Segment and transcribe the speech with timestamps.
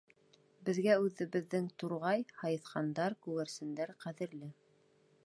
[0.69, 4.55] Беҙгә үҙебеҙҙең турғай, һайыҫҡандар, күгәрсендәр ҡәҙерле.